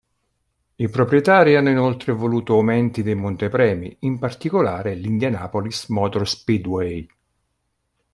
I 0.77 0.89
proprietari 0.89 1.55
hanno 1.55 1.69
inoltre 1.69 2.11
voluto 2.11 2.55
aumenti 2.55 3.03
dei 3.03 3.13
montepremi, 3.13 3.97
in 3.99 4.17
particolare 4.17 4.95
l'Indianapolis 4.95 5.89
Motor 5.89 6.27
Speedway. 6.27 7.07